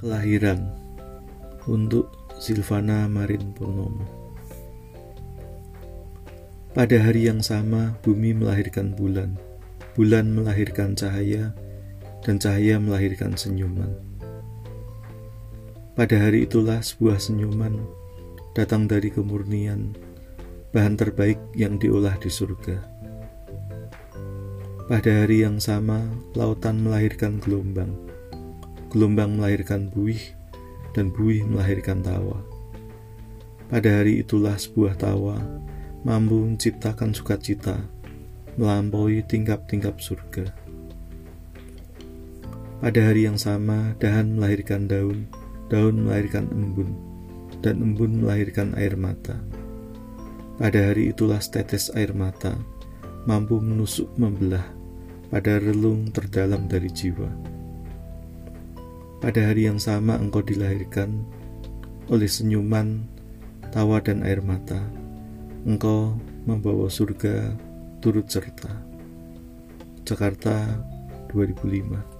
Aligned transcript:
Kelahiran 0.00 0.64
untuk 1.68 2.08
Silvana 2.40 3.04
Marin 3.04 3.52
Purnomo. 3.52 4.08
Pada 6.72 6.96
hari 7.04 7.28
yang 7.28 7.44
sama, 7.44 8.00
bumi 8.00 8.32
melahirkan 8.32 8.96
bulan, 8.96 9.36
bulan 9.92 10.32
melahirkan 10.32 10.96
cahaya, 10.96 11.52
dan 12.24 12.40
cahaya 12.40 12.80
melahirkan 12.80 13.36
senyuman. 13.36 13.92
Pada 15.92 16.16
hari 16.16 16.48
itulah 16.48 16.80
sebuah 16.80 17.20
senyuman 17.20 17.76
datang 18.56 18.88
dari 18.88 19.12
kemurnian, 19.12 19.92
bahan 20.72 20.96
terbaik 20.96 21.36
yang 21.52 21.76
diolah 21.76 22.16
di 22.16 22.32
surga. 22.32 22.80
Pada 24.88 25.10
hari 25.12 25.44
yang 25.44 25.60
sama, 25.60 26.00
lautan 26.32 26.80
melahirkan 26.80 27.36
gelombang 27.36 28.10
gelombang 28.90 29.38
melahirkan 29.38 29.88
buih, 29.88 30.20
dan 30.92 31.14
buih 31.14 31.46
melahirkan 31.46 32.02
tawa. 32.02 32.42
Pada 33.70 34.02
hari 34.02 34.18
itulah 34.26 34.58
sebuah 34.58 34.98
tawa 34.98 35.38
mampu 36.02 36.42
menciptakan 36.42 37.14
sukacita, 37.14 37.78
melampaui 38.58 39.22
tingkap-tingkap 39.22 40.02
surga. 40.02 40.50
Pada 42.80 43.00
hari 43.12 43.28
yang 43.28 43.36
sama, 43.36 43.94
dahan 44.00 44.34
melahirkan 44.34 44.88
daun, 44.88 45.28
daun 45.68 46.08
melahirkan 46.08 46.48
embun, 46.50 46.96
dan 47.60 47.78
embun 47.78 48.24
melahirkan 48.24 48.72
air 48.74 48.96
mata. 48.96 49.38
Pada 50.56 50.92
hari 50.92 51.12
itulah 51.12 51.40
setetes 51.40 51.92
air 51.92 52.12
mata 52.16 52.56
mampu 53.28 53.60
menusuk 53.60 54.08
membelah 54.16 54.64
pada 55.28 55.60
relung 55.60 56.08
terdalam 56.08 56.66
dari 56.66 56.88
jiwa. 56.88 57.49
Pada 59.20 59.52
hari 59.52 59.68
yang 59.68 59.76
sama 59.76 60.16
engkau 60.16 60.40
dilahirkan 60.40 61.28
oleh 62.08 62.24
senyuman, 62.24 63.04
tawa 63.68 64.00
dan 64.00 64.24
air 64.24 64.40
mata. 64.40 64.80
Engkau 65.68 66.16
membawa 66.48 66.88
surga 66.88 67.52
turut 68.00 68.24
serta. 68.32 68.72
Jakarta 70.08 70.64
2005 71.36 72.19